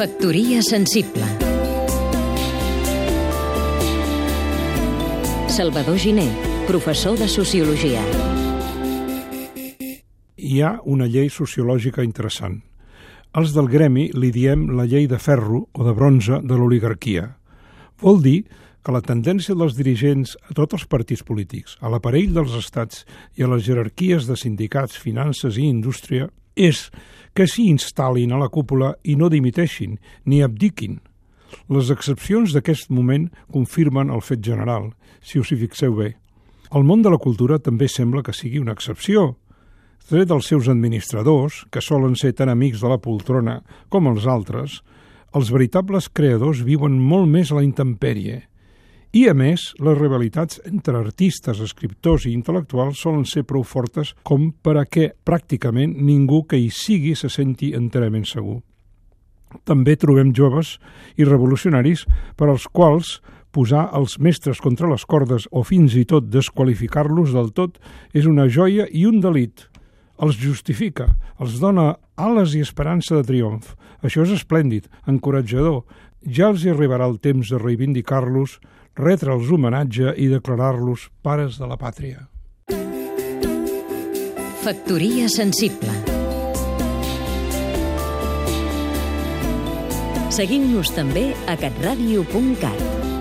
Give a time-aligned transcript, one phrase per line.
[0.00, 1.26] Factoria sensible
[5.46, 6.24] Salvador Giné,
[6.66, 8.00] professor de Sociologia
[10.38, 12.62] Hi ha una llei sociològica interessant.
[13.36, 17.36] Els del gremi li diem la llei de ferro o de bronze de l'oligarquia.
[18.00, 18.38] Vol dir
[18.80, 23.04] que la tendència dels dirigents a tots els partits polítics, a l'aparell dels estats
[23.36, 26.88] i a les jerarquies de sindicats, finances i indústria és
[27.34, 30.98] que s'hi instal·lin a la cúpula i no dimiteixin ni abdiquin.
[31.70, 34.90] Les excepcions d'aquest moment confirmen el fet general,
[35.22, 36.14] si us hi fixeu bé.
[36.70, 39.34] El món de la cultura també sembla que sigui una excepció.
[40.10, 43.60] Tret dels seus administradors, que solen ser tan amics de la poltrona
[43.90, 44.80] com els altres,
[45.34, 48.49] els veritables creadors viuen molt més a la intempèrie.
[49.10, 54.52] I, a més, les rivalitats entre artistes, escriptors i intel·lectuals solen ser prou fortes com
[54.62, 58.60] per a que pràcticament ningú que hi sigui se senti enterament segur.
[59.66, 60.76] També trobem joves
[61.18, 62.04] i revolucionaris
[62.38, 63.16] per als quals
[63.50, 67.82] posar els mestres contra les cordes o fins i tot desqualificar-los del tot
[68.14, 69.66] és una joia i un delit.
[70.22, 71.08] Els justifica,
[71.40, 73.74] els dona ales i esperança de triomf.
[74.06, 75.82] Això és esplèndid, encoratjador.
[76.26, 78.58] Ja els arribarà el temps de reivindicar-los,
[79.00, 82.26] retre'ls homenatge i declarar-los pares de la pàtria.
[84.60, 85.94] Factoria sensible
[90.30, 93.19] Seguim-nos també a catradio.cat